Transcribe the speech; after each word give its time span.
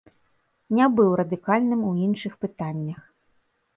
Не 0.77 0.87
быў 0.99 1.11
радыкальным 1.21 1.81
у 1.91 1.93
іншых 2.09 2.33
пытаннях. 2.47 3.01